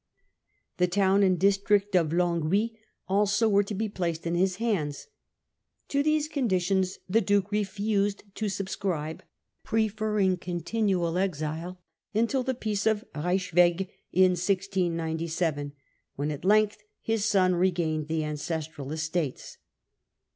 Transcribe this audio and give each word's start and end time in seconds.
The 0.77 0.87
town 0.87 1.21
and 1.21 1.37
district 1.39 1.95
of 1.95 2.09
Longwy 2.09 2.71
also 3.07 3.47
were 3.47 3.61
to 3.61 3.75
be 3.75 3.87
placed 3.87 4.25
in 4.25 4.33
his 4.33 4.55
hands. 4.55 5.05
To 5.89 6.01
these 6.01 6.27
conditions 6.27 6.97
the 7.07 7.21
Duke 7.21 7.51
refused 7.51 8.23
to 8.33 8.49
subscribe, 8.49 9.21
preferring 9.63 10.37
continual 10.37 11.19
exile 11.19 11.79
until 12.15 12.41
the 12.41 12.55
Peace 12.55 12.87
of 12.87 13.05
Ryswick 13.13 13.91
in 14.11 14.31
1697, 14.31 15.73
when 16.15 16.31
at 16.31 16.45
length 16.45 16.79
his 16.99 17.23
son 17.23 17.53
regained 17.53 18.07
the 18.07 18.23
ancestral 18.23 18.91
estates. 18.91 19.59